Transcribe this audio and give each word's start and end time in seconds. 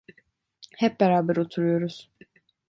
Hep 0.77 0.99
beraber 0.99 1.37
oturuyoruz. 1.37 2.09